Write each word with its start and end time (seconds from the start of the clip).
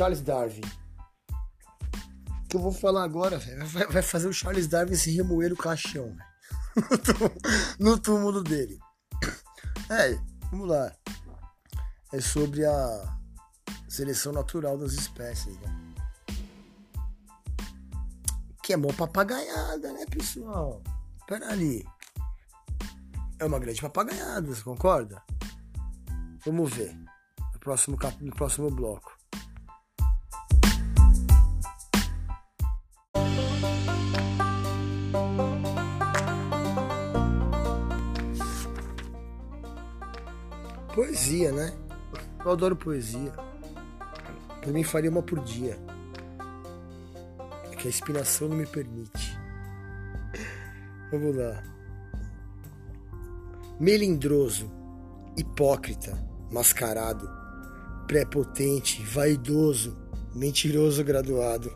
Charles 0.00 0.22
Darwin. 0.22 0.62
O 1.30 2.48
que 2.48 2.56
eu 2.56 2.60
vou 2.62 2.72
falar 2.72 3.04
agora 3.04 3.38
vai, 3.66 3.86
vai, 3.86 4.00
fazer 4.00 4.28
o 4.28 4.32
Charles 4.32 4.66
Darwin 4.66 4.94
se 4.94 5.14
remoer 5.14 5.52
o 5.52 5.56
caixão 5.58 6.16
no 7.78 7.98
túmulo 7.98 8.42
dele. 8.42 8.78
É, 9.90 10.14
vamos 10.50 10.68
lá. 10.68 10.90
É 12.12 12.20
sobre 12.20 12.64
a 12.64 13.18
seleção 13.88 14.32
natural 14.32 14.78
das 14.78 14.92
espécies, 14.92 15.58
né? 15.58 15.94
Que 18.62 18.72
é 18.72 18.76
mó 18.76 18.92
papagaiada, 18.92 19.92
né, 19.92 20.06
pessoal? 20.06 20.80
Pera 21.26 21.50
ali. 21.50 21.84
É 23.38 23.44
uma 23.44 23.58
grande 23.58 23.82
papagaiada, 23.82 24.46
você 24.46 24.62
concorda? 24.62 25.20
Vamos 26.46 26.72
ver. 26.72 26.94
No 27.52 27.58
próximo, 27.58 27.98
cap... 27.98 28.24
no 28.24 28.34
próximo 28.34 28.70
bloco. 28.70 29.19
Poesia, 41.00 41.50
né? 41.50 41.72
Eu 42.44 42.50
adoro 42.50 42.76
poesia. 42.76 43.32
Pra 44.60 44.70
mim 44.70 44.84
faria 44.84 45.08
uma 45.08 45.22
por 45.22 45.42
dia. 45.42 45.78
É 47.72 47.74
que 47.74 47.86
a 47.86 47.90
inspiração 47.90 48.50
não 48.50 48.56
me 48.58 48.66
permite. 48.66 49.34
Vamos 51.10 51.34
lá. 51.34 51.62
Melindroso, 53.80 54.70
hipócrita, 55.38 56.22
mascarado, 56.52 57.30
prepotente, 58.06 59.02
vaidoso, 59.02 59.96
mentiroso 60.34 61.02
graduado. 61.02 61.72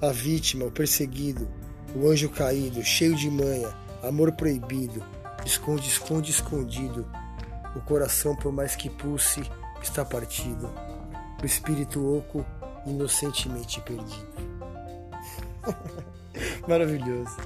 A 0.00 0.10
vítima, 0.12 0.64
o 0.64 0.72
perseguido, 0.72 1.46
o 1.94 2.08
anjo 2.08 2.30
caído, 2.30 2.82
cheio 2.82 3.14
de 3.16 3.28
manha, 3.30 3.68
amor 4.02 4.32
proibido, 4.32 5.04
esconde, 5.44 5.86
esconde, 5.86 6.30
escondido. 6.30 7.06
O 7.76 7.80
coração, 7.80 8.36
por 8.36 8.52
mais 8.52 8.76
que 8.76 8.88
pulse, 8.88 9.42
está 9.82 10.04
partido. 10.04 10.72
O 11.42 11.46
espírito 11.46 12.16
oco, 12.16 12.44
inocentemente 12.86 13.80
perdido. 13.80 14.34
Maravilhoso. 16.68 17.36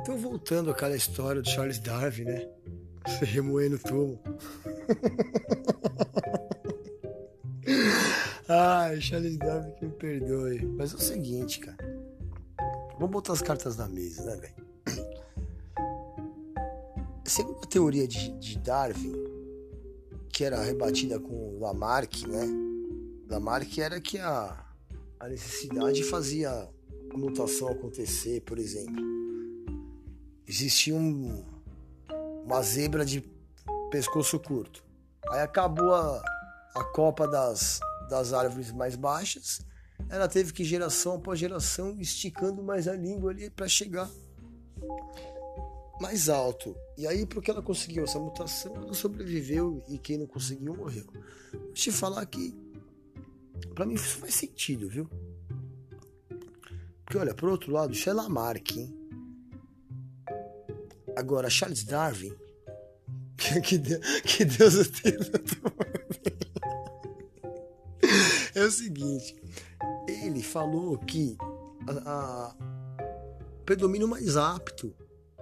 Então, 0.00 0.16
voltando 0.18 0.70
àquela 0.70 0.96
história 0.96 1.42
do 1.42 1.48
Charles 1.48 1.78
Darwin, 1.78 2.24
né? 2.24 2.48
Se 3.06 3.24
remoendo 3.26 3.76
o 3.76 3.78
túmulo. 3.78 4.20
Ai, 8.62 9.00
Charles 9.00 9.38
Darwin 9.38 9.70
que 9.72 9.86
me 9.86 9.92
perdoe. 9.92 10.66
Mas 10.76 10.92
é 10.92 10.96
o 10.96 11.00
seguinte, 11.00 11.60
cara. 11.60 11.78
Vamos 12.98 13.10
botar 13.10 13.32
as 13.32 13.40
cartas 13.40 13.78
na 13.78 13.88
mesa, 13.88 14.22
né, 14.22 14.36
velho? 14.36 14.54
Segundo 17.24 17.60
a 17.62 17.66
teoria 17.66 18.06
de, 18.06 18.38
de, 18.38 18.58
Darwin, 18.58 19.14
que 20.28 20.44
era 20.44 20.62
rebatida 20.62 21.18
com 21.18 21.58
Lamarck, 21.58 22.26
né? 22.26 22.46
Lamarck 23.30 23.78
era 23.78 23.98
que 23.98 24.18
a, 24.18 24.62
a 25.18 25.28
necessidade 25.28 26.04
fazia 26.04 26.50
a 26.50 27.16
mutação 27.16 27.68
acontecer, 27.68 28.42
por 28.42 28.58
exemplo. 28.58 29.02
Existia 30.46 30.94
um, 30.94 31.42
uma 32.44 32.60
zebra 32.60 33.06
de 33.06 33.24
pescoço 33.90 34.38
curto. 34.38 34.84
Aí 35.30 35.40
acabou 35.40 35.94
a, 35.94 36.22
a 36.74 36.84
Copa 36.92 37.26
das, 37.26 37.80
das 38.10 38.32
árvores 38.32 38.72
mais 38.72 38.96
baixas, 38.96 39.60
ela 40.08 40.28
teve 40.28 40.52
que 40.52 40.64
geração 40.64 41.14
após 41.14 41.38
geração 41.38 41.98
esticando 42.00 42.62
mais 42.62 42.88
a 42.88 42.94
língua 42.94 43.30
ali 43.30 43.48
para 43.48 43.68
chegar 43.68 44.10
mais 46.00 46.28
alto. 46.28 46.74
E 46.98 47.06
aí, 47.06 47.24
porque 47.24 47.50
ela 47.50 47.62
conseguiu 47.62 48.04
essa 48.04 48.18
mutação, 48.18 48.74
ela 48.76 48.94
sobreviveu 48.94 49.82
e 49.88 49.98
quem 49.98 50.18
não 50.18 50.26
conseguiu 50.26 50.74
morreu. 50.74 51.06
Vou 51.52 51.72
te 51.72 51.92
falar 51.92 52.26
que, 52.26 52.54
para 53.74 53.86
mim, 53.86 53.94
isso 53.94 54.18
faz 54.18 54.34
sentido, 54.34 54.88
viu? 54.88 55.08
Porque, 57.04 57.18
olha, 57.18 57.34
por 57.34 57.48
outro 57.48 57.72
lado, 57.72 57.92
isso 57.92 58.08
é 58.08 58.12
Lamarck, 58.12 58.76
hein? 58.76 58.96
Agora, 61.16 61.50
Charles 61.50 61.84
Darwin, 61.84 62.32
que, 63.64 63.76
Deus, 63.76 64.00
que 64.22 64.44
Deus 64.44 64.74
o 64.74 64.84
tenha 64.90 65.18
é 68.60 68.66
o 68.66 68.70
seguinte, 68.70 69.36
ele 70.06 70.42
falou 70.42 70.98
que 70.98 71.36
a, 71.86 72.50
a 72.50 72.56
predomínio 73.64 74.08
mais 74.08 74.36
apto, 74.36 74.94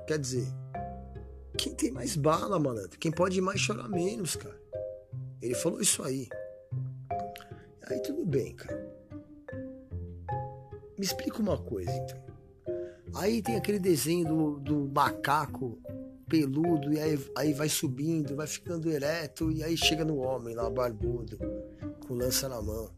quer 0.06 0.18
dizer, 0.18 0.46
quem 1.56 1.74
tem 1.74 1.90
mais 1.90 2.16
bala, 2.16 2.58
malandro, 2.58 2.98
quem 2.98 3.10
pode 3.10 3.40
mais 3.40 3.60
chorar 3.60 3.88
menos, 3.88 4.36
cara. 4.36 4.58
Ele 5.40 5.54
falou 5.54 5.80
isso 5.80 6.02
aí. 6.02 6.28
Aí 7.88 8.00
tudo 8.02 8.24
bem, 8.24 8.54
cara. 8.54 8.88
Me 10.98 11.04
explica 11.04 11.40
uma 11.40 11.58
coisa, 11.58 11.90
então. 11.90 12.28
Aí 13.14 13.42
tem 13.42 13.56
aquele 13.56 13.78
desenho 13.78 14.26
do, 14.26 14.60
do 14.60 14.92
macaco 14.92 15.78
peludo, 16.28 16.92
e 16.92 17.00
aí, 17.00 17.18
aí 17.36 17.52
vai 17.52 17.68
subindo, 17.68 18.36
vai 18.36 18.46
ficando 18.46 18.90
ereto, 18.90 19.50
e 19.50 19.62
aí 19.62 19.76
chega 19.76 20.04
no 20.04 20.18
homem 20.18 20.54
lá, 20.54 20.68
barbudo, 20.68 21.38
com 22.06 22.14
lança 22.14 22.48
na 22.48 22.60
mão. 22.60 22.90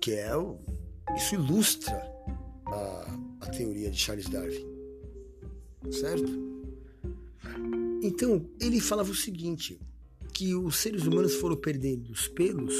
Que 0.00 0.12
é 0.12 0.36
o. 0.36 0.58
Isso 1.16 1.34
ilustra 1.34 1.96
a, 2.66 3.18
a 3.40 3.46
teoria 3.50 3.90
de 3.90 3.98
Charles 3.98 4.28
Darwin. 4.28 4.66
Certo? 5.90 6.30
Então, 8.02 8.48
ele 8.60 8.80
falava 8.80 9.10
o 9.10 9.14
seguinte: 9.14 9.80
que 10.32 10.54
os 10.54 10.76
seres 10.76 11.04
humanos 11.04 11.34
foram 11.34 11.56
perdendo 11.56 12.10
os 12.10 12.28
pelos 12.28 12.74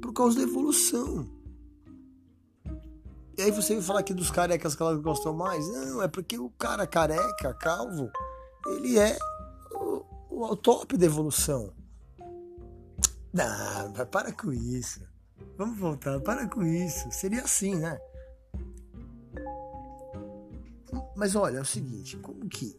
por 0.00 0.12
causa 0.12 0.36
da 0.36 0.42
evolução. 0.44 1.35
E 3.38 3.42
aí 3.42 3.50
você 3.50 3.74
vai 3.74 3.82
falar 3.82 4.00
aqui 4.00 4.14
dos 4.14 4.30
carecas 4.30 4.74
que 4.74 4.82
elas 4.82 4.98
gostam 5.00 5.34
mais? 5.34 5.66
Não, 5.68 6.02
é 6.02 6.08
porque 6.08 6.38
o 6.38 6.48
cara 6.50 6.86
careca, 6.86 7.52
calvo, 7.54 8.10
ele 8.66 8.98
é 8.98 9.18
o, 9.72 10.04
o 10.30 10.56
top 10.56 10.96
da 10.96 11.04
evolução. 11.04 11.72
Não, 13.32 13.92
para 14.06 14.32
com 14.32 14.52
isso. 14.52 15.00
Vamos 15.58 15.78
voltar, 15.78 16.18
para 16.20 16.48
com 16.48 16.62
isso. 16.62 17.10
Seria 17.10 17.42
assim, 17.42 17.74
né? 17.74 17.98
Mas 21.14 21.34
olha, 21.34 21.58
é 21.58 21.60
o 21.60 21.64
seguinte, 21.64 22.16
como 22.18 22.48
que 22.48 22.74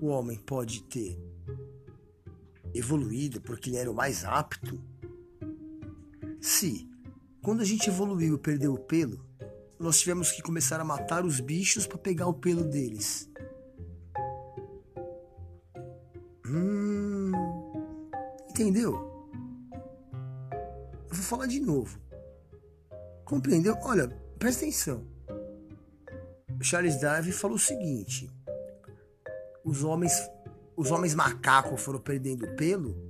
o 0.00 0.06
homem 0.06 0.38
pode 0.38 0.82
ter 0.84 1.18
evoluído 2.74 3.40
porque 3.40 3.70
ele 3.70 3.76
era 3.76 3.90
o 3.90 3.94
mais 3.94 4.24
apto 4.24 4.80
se, 6.40 6.89
quando 7.42 7.62
a 7.62 7.64
gente 7.64 7.88
evoluiu 7.88 8.34
e 8.34 8.38
perdeu 8.38 8.74
o 8.74 8.78
pelo, 8.78 9.24
nós 9.78 9.98
tivemos 9.98 10.30
que 10.30 10.42
começar 10.42 10.78
a 10.78 10.84
matar 10.84 11.24
os 11.24 11.40
bichos 11.40 11.86
para 11.86 11.96
pegar 11.96 12.26
o 12.26 12.34
pelo 12.34 12.64
deles. 12.64 13.30
Hum, 16.46 17.32
entendeu? 18.50 18.92
Eu 21.08 21.14
vou 21.14 21.24
falar 21.24 21.46
de 21.46 21.60
novo. 21.60 21.98
Compreendeu? 23.24 23.76
Olha, 23.82 24.08
presta 24.38 24.64
atenção. 24.64 25.06
Charles 26.60 27.00
Darwin 27.00 27.32
falou 27.32 27.56
o 27.56 27.60
seguinte: 27.60 28.30
os 29.64 29.82
homens, 29.82 30.12
os 30.76 30.90
homens 30.90 31.14
macacos 31.14 31.80
foram 31.80 32.00
perdendo 32.00 32.46
pelo 32.54 33.09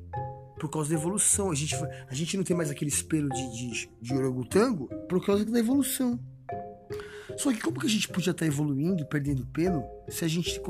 por 0.60 0.68
causa 0.68 0.90
da 0.90 0.94
evolução. 0.94 1.50
A 1.50 1.54
gente, 1.54 1.74
a 1.74 2.14
gente 2.14 2.36
não 2.36 2.44
tem 2.44 2.54
mais 2.54 2.70
aqueles 2.70 3.00
pelos 3.00 3.34
de, 3.34 3.72
de, 3.72 3.90
de 4.00 4.14
orangotango 4.14 4.86
por 5.08 5.24
causa 5.24 5.44
da 5.44 5.58
evolução. 5.58 6.20
Só 7.36 7.50
que 7.52 7.60
como 7.60 7.80
que 7.80 7.86
a 7.86 7.90
gente 7.90 8.08
podia 8.08 8.32
estar 8.32 8.44
evoluindo, 8.44 9.06
perdendo 9.06 9.46
pelo, 9.46 9.82
se 10.08 10.24
a 10.24 10.28
gente. 10.28 10.60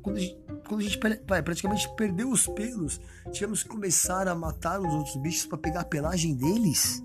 Quando 0.00 0.16
a 0.16 0.20
gente, 0.20 0.38
quando 0.68 0.80
a 0.80 0.84
gente 0.84 0.98
praticamente 0.98 1.92
perdeu 1.96 2.30
os 2.30 2.46
pelos, 2.46 3.00
tivemos 3.32 3.64
que 3.64 3.68
começar 3.68 4.28
a 4.28 4.34
matar 4.34 4.80
os 4.80 4.94
outros 4.94 5.16
bichos 5.16 5.46
para 5.46 5.58
pegar 5.58 5.80
a 5.80 5.84
pelagem 5.84 6.36
deles? 6.36 7.02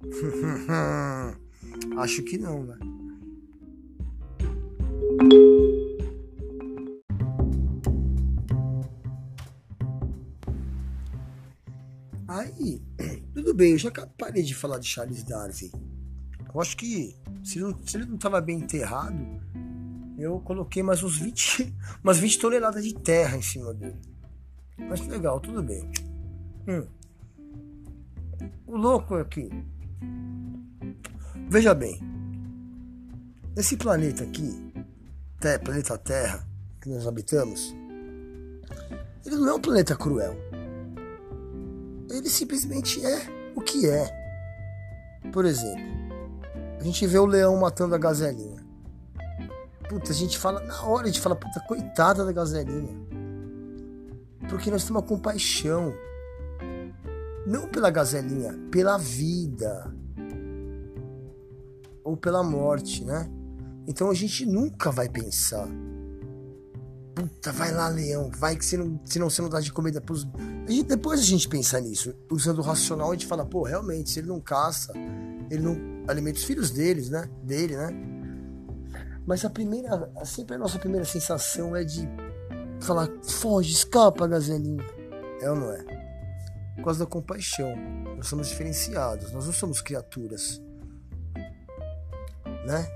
Acho 1.98 2.22
que 2.22 2.38
não, 2.38 2.64
né? 2.64 2.78
Aí, 12.34 12.82
tudo 13.32 13.54
bem, 13.54 13.72
eu 13.72 13.78
já 13.78 13.92
parei 14.18 14.42
de 14.42 14.56
falar 14.56 14.80
de 14.80 14.88
Charles 14.88 15.22
Darwin 15.22 15.70
Eu 16.52 16.60
acho 16.60 16.76
que 16.76 17.16
se 17.44 17.58
ele, 17.58 17.66
não, 17.66 17.86
se 17.86 17.96
ele 17.96 18.06
não 18.06 18.18
tava 18.18 18.40
bem 18.40 18.58
enterrado, 18.58 19.24
eu 20.18 20.40
coloquei 20.40 20.82
mais 20.82 21.00
uns 21.04 21.16
20, 21.16 21.72
umas 22.02 22.18
20 22.18 22.40
toneladas 22.40 22.84
de 22.84 22.92
terra 22.92 23.36
em 23.36 23.42
cima 23.42 23.72
dele. 23.72 24.00
Mas 24.76 25.06
legal, 25.06 25.38
tudo 25.38 25.62
bem. 25.62 25.88
Hum. 26.66 26.84
O 28.66 28.76
louco 28.76 29.16
é 29.16 29.24
que. 29.24 29.48
Veja 31.48 31.72
bem. 31.72 32.00
Esse 33.56 33.76
planeta 33.76 34.24
aqui, 34.24 34.50
planeta 35.62 35.96
Terra, 35.96 36.44
que 36.80 36.88
nós 36.88 37.06
habitamos, 37.06 37.72
ele 39.24 39.36
não 39.36 39.50
é 39.50 39.54
um 39.54 39.60
planeta 39.60 39.94
cruel. 39.94 40.36
Ele 42.14 42.30
simplesmente 42.30 43.04
é 43.04 43.22
o 43.56 43.60
que 43.60 43.88
é. 43.88 44.08
Por 45.32 45.44
exemplo, 45.44 45.82
a 46.78 46.82
gente 46.84 47.06
vê 47.06 47.18
o 47.18 47.26
leão 47.26 47.58
matando 47.58 47.94
a 47.94 47.98
gazelinha. 47.98 48.62
Puta, 49.88 50.12
a 50.12 50.14
gente 50.14 50.38
fala, 50.38 50.60
na 50.60 50.82
hora 50.84 51.04
a 51.04 51.06
gente 51.06 51.20
fala, 51.20 51.34
puta, 51.34 51.60
coitada 51.66 52.24
da 52.24 52.32
gazelinha. 52.32 52.96
Porque 54.48 54.70
nós 54.70 54.84
temos 54.84 55.00
uma 55.00 55.02
compaixão. 55.02 55.92
Não 57.46 57.68
pela 57.68 57.90
gazelinha, 57.90 58.54
pela 58.70 58.96
vida. 58.96 59.92
Ou 62.04 62.16
pela 62.16 62.42
morte, 62.42 63.04
né? 63.04 63.28
Então 63.86 64.10
a 64.10 64.14
gente 64.14 64.46
nunca 64.46 64.90
vai 64.90 65.08
pensar. 65.08 65.68
Puta, 67.14 67.52
vai 67.52 67.70
lá, 67.70 67.88
leão, 67.88 68.28
vai 68.36 68.56
que 68.56 68.64
senão, 68.64 69.00
senão 69.04 69.30
você 69.30 69.40
não 69.40 69.48
dá 69.48 69.60
de 69.60 69.72
comida 69.72 70.00
pros. 70.00 70.26
E 70.68 70.82
depois 70.82 71.20
a 71.20 71.22
gente 71.22 71.48
pensa 71.48 71.80
nisso. 71.80 72.12
Usando 72.30 72.58
o 72.58 72.62
racional, 72.62 73.10
a 73.10 73.12
gente 73.12 73.26
fala, 73.26 73.46
pô, 73.46 73.62
realmente, 73.62 74.10
se 74.10 74.18
ele 74.18 74.28
não 74.28 74.40
caça, 74.40 74.92
ele 75.48 75.62
não 75.62 75.76
alimenta 76.08 76.38
os 76.38 76.44
filhos 76.44 76.70
deles, 76.70 77.10
né? 77.10 77.30
Dele, 77.44 77.76
né? 77.76 77.90
Mas 79.24 79.44
a 79.44 79.50
primeira, 79.50 80.10
sempre 80.24 80.56
a 80.56 80.58
nossa 80.58 80.78
primeira 80.78 81.04
sensação 81.04 81.76
é 81.76 81.84
de 81.84 82.08
falar, 82.80 83.08
foge, 83.22 83.72
escapa, 83.72 84.26
gazelinha. 84.26 84.84
É 85.40 85.50
ou 85.50 85.56
não 85.56 85.72
é? 85.72 85.84
Por 86.76 86.84
causa 86.84 87.04
da 87.04 87.06
compaixão. 87.06 87.74
Nós 88.16 88.26
somos 88.26 88.48
diferenciados, 88.48 89.30
nós 89.30 89.46
não 89.46 89.52
somos 89.52 89.80
criaturas. 89.80 90.60
Né? 92.66 92.86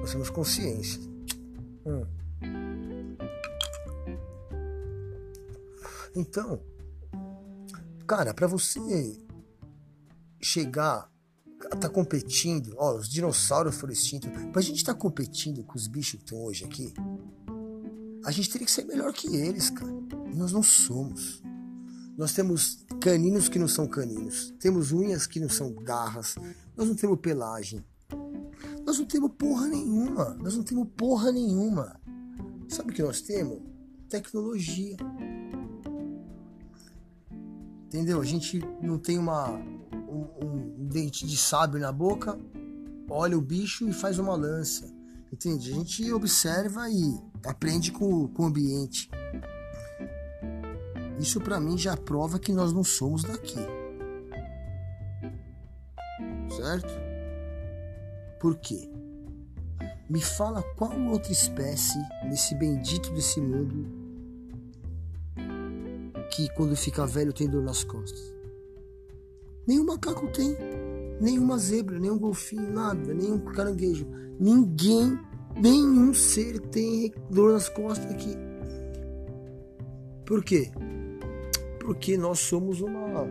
Nós 0.00 0.12
temos 0.12 0.30
consciência. 0.30 1.00
Hum. 1.84 2.23
Então, 6.14 6.60
cara, 8.06 8.32
para 8.32 8.46
você 8.46 9.18
chegar 10.40 11.12
tá 11.80 11.88
competindo, 11.88 12.74
ó, 12.76 12.96
os 12.96 13.08
dinossauros 13.08 13.76
foram 13.76 13.92
extintos, 13.92 14.30
pra 14.52 14.60
gente 14.60 14.76
estar 14.76 14.92
tá 14.92 15.00
competindo 15.00 15.64
com 15.64 15.76
os 15.76 15.86
bichos 15.86 16.18
que 16.20 16.24
estão 16.24 16.44
hoje 16.44 16.64
aqui, 16.64 16.92
a 18.24 18.30
gente 18.30 18.50
teria 18.50 18.66
que 18.66 18.72
ser 18.72 18.84
melhor 18.84 19.12
que 19.12 19.34
eles, 19.34 19.70
cara. 19.70 19.92
E 20.30 20.36
nós 20.36 20.52
não 20.52 20.62
somos. 20.62 21.42
Nós 22.16 22.32
temos 22.32 22.84
caninos 23.00 23.48
que 23.48 23.58
não 23.58 23.66
são 23.66 23.86
caninos, 23.86 24.54
temos 24.60 24.92
unhas 24.92 25.26
que 25.26 25.40
não 25.40 25.48
são 25.48 25.74
garras, 25.74 26.36
nós 26.76 26.86
não 26.86 26.94
temos 26.94 27.18
pelagem, 27.18 27.84
nós 28.84 28.98
não 28.98 29.06
temos 29.06 29.30
porra 29.38 29.66
nenhuma. 29.66 30.34
Nós 30.34 30.56
não 30.56 30.62
temos 30.62 30.88
porra 30.96 31.32
nenhuma. 31.32 32.00
Sabe 32.68 32.90
o 32.90 32.94
que 32.94 33.02
nós 33.02 33.20
temos? 33.22 33.60
Tecnologia. 34.08 34.96
Entendeu? 37.86 38.20
A 38.20 38.24
gente 38.24 38.60
não 38.80 38.98
tem 38.98 39.18
uma, 39.18 39.50
um, 39.50 40.26
um 40.42 40.88
dente 40.88 41.26
de 41.26 41.36
sábio 41.36 41.78
na 41.78 41.92
boca, 41.92 42.38
olha 43.08 43.38
o 43.38 43.40
bicho 43.40 43.88
e 43.88 43.92
faz 43.92 44.18
uma 44.18 44.34
lança. 44.34 44.92
Entende? 45.32 45.72
A 45.72 45.74
gente 45.74 46.12
observa 46.12 46.88
e 46.88 47.18
aprende 47.44 47.92
com, 47.92 48.28
com 48.28 48.44
o 48.44 48.46
ambiente. 48.46 49.10
Isso 51.18 51.40
para 51.40 51.60
mim 51.60 51.78
já 51.78 51.96
prova 51.96 52.38
que 52.38 52.52
nós 52.52 52.72
não 52.72 52.84
somos 52.84 53.22
daqui. 53.22 53.58
Certo? 56.56 56.92
Por 58.40 58.56
quê? 58.58 58.90
Me 60.08 60.20
fala 60.20 60.62
qual 60.76 60.92
outra 61.08 61.32
espécie 61.32 61.98
nesse 62.24 62.54
bendito 62.54 63.10
desse 63.12 63.40
mundo 63.40 64.03
que 66.34 66.48
quando 66.54 66.76
fica 66.76 67.06
velho 67.06 67.32
tem 67.32 67.48
dor 67.48 67.62
nas 67.62 67.84
costas. 67.84 68.34
Nenhum 69.66 69.84
macaco 69.84 70.26
tem, 70.32 70.56
nenhuma 71.20 71.56
zebra, 71.58 71.98
nenhum 71.98 72.18
golfinho, 72.18 72.72
nada, 72.72 73.14
nenhum 73.14 73.38
caranguejo. 73.38 74.06
Ninguém, 74.38 75.16
nenhum 75.56 76.12
ser 76.12 76.58
tem 76.58 77.14
dor 77.30 77.52
nas 77.52 77.68
costas 77.68 78.10
aqui. 78.10 78.34
Por 80.26 80.42
quê? 80.42 80.72
Porque 81.80 82.16
nós 82.16 82.40
somos 82.40 82.80
uma 82.80 83.26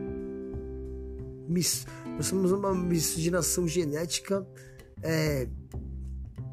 nós 2.15 2.25
somos 2.25 2.51
uma 2.53 2.73
miscigenação 2.73 3.67
genética 3.67 4.47
é, 5.03 5.47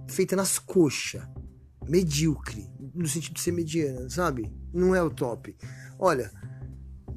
feita 0.08 0.34
nas 0.34 0.58
coxas, 0.58 1.22
medíocre, 1.86 2.68
no 2.92 3.06
sentido 3.06 3.34
de 3.34 3.40
ser 3.40 3.52
mediana, 3.52 4.10
sabe? 4.10 4.50
Não 4.74 4.94
é 4.94 5.02
o 5.02 5.10
top. 5.10 5.56
Olha, 5.98 6.30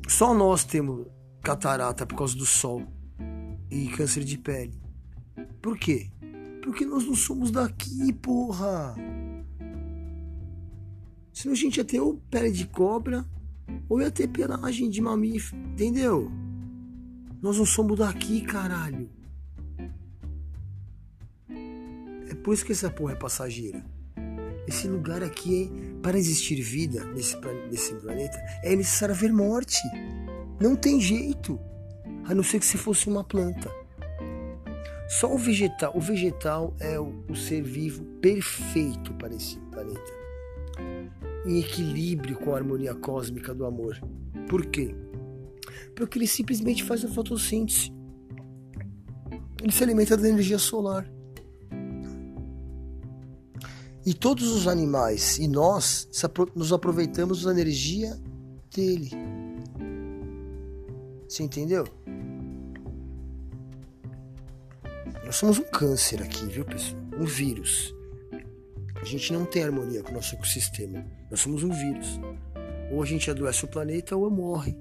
só 0.07 0.33
nós 0.33 0.63
temos 0.63 1.07
catarata 1.41 2.05
por 2.05 2.17
causa 2.17 2.35
do 2.35 2.45
sol 2.45 2.83
e 3.69 3.87
câncer 3.87 4.23
de 4.23 4.37
pele. 4.37 4.81
Por 5.61 5.77
quê? 5.77 6.09
Porque 6.61 6.85
nós 6.85 7.05
não 7.05 7.15
somos 7.15 7.51
daqui, 7.51 8.13
porra. 8.13 8.95
Senão 11.33 11.53
a 11.53 11.57
gente 11.57 11.77
ia 11.77 11.85
ter 11.85 11.99
ou 11.99 12.17
pele 12.29 12.51
de 12.51 12.67
cobra 12.67 13.25
ou 13.89 14.01
ia 14.01 14.11
ter 14.11 14.27
pelagem 14.27 14.89
de 14.89 15.01
mamífero, 15.01 15.61
entendeu? 15.61 16.31
Nós 17.41 17.57
não 17.57 17.65
somos 17.65 17.97
daqui, 17.97 18.41
caralho. 18.41 19.09
É 22.29 22.35
por 22.35 22.53
isso 22.53 22.65
que 22.65 22.71
essa 22.71 22.89
porra 22.89 23.13
é 23.13 23.15
passageira. 23.15 23.83
Esse 24.67 24.87
lugar 24.87 25.21
aqui, 25.21 25.69
é, 25.75 25.92
para 26.03 26.19
existir 26.19 26.61
vida 26.61 27.05
nesse, 27.05 27.37
nesse 27.71 27.95
planeta, 27.95 28.37
é 28.61 28.75
necessário 28.75 29.15
haver 29.15 29.31
morte. 29.31 29.79
Não 30.59 30.75
tem 30.75 30.99
jeito. 30.99 31.57
A 32.25 32.35
não 32.35 32.43
ser 32.43 32.59
que 32.59 32.65
se 32.65 32.77
fosse 32.77 33.07
uma 33.07 33.23
planta. 33.23 33.71
Só 35.07 35.33
o 35.33 35.37
vegetal. 35.37 35.93
O 35.95 36.01
vegetal 36.01 36.75
é 36.79 36.99
o, 36.99 37.23
o 37.29 37.35
ser 37.35 37.63
vivo 37.63 38.03
perfeito 38.21 39.13
para 39.13 39.33
esse 39.33 39.57
planeta. 39.71 40.11
Em 41.45 41.59
equilíbrio 41.59 42.35
com 42.37 42.53
a 42.53 42.57
harmonia 42.57 42.93
cósmica 42.93 43.53
do 43.53 43.65
amor. 43.65 43.97
Por 44.49 44.65
quê? 44.65 44.93
Porque 45.95 46.17
ele 46.17 46.27
simplesmente 46.27 46.83
faz 46.83 47.03
a 47.05 47.07
fotossíntese. 47.07 47.93
Ele 49.61 49.71
se 49.71 49.83
alimenta 49.83 50.17
da 50.17 50.27
energia 50.27 50.59
solar. 50.59 51.09
E 54.05 54.13
todos 54.13 54.51
os 54.51 54.67
animais 54.67 55.37
e 55.37 55.47
nós 55.47 56.09
nos 56.55 56.73
aproveitamos 56.73 57.43
da 57.43 57.51
energia 57.51 58.19
dele. 58.73 59.11
Você 61.27 61.43
entendeu? 61.43 61.87
Nós 65.25 65.37
somos 65.37 65.57
um 65.57 65.63
câncer 65.63 66.21
aqui, 66.21 66.45
viu, 66.45 66.65
pessoal? 66.65 67.01
Um 67.17 67.25
vírus. 67.25 67.95
A 68.95 69.05
gente 69.05 69.33
não 69.33 69.45
tem 69.45 69.63
harmonia 69.63 70.03
com 70.03 70.11
o 70.11 70.13
nosso 70.13 70.35
ecossistema. 70.35 71.05
Nós 71.31 71.39
somos 71.39 71.63
um 71.63 71.71
vírus. 71.71 72.19
Ou 72.91 73.01
a 73.01 73.05
gente 73.05 73.31
adoece 73.31 73.65
o 73.65 73.67
planeta 73.67 74.15
ou 74.15 74.29
morre. 74.29 74.77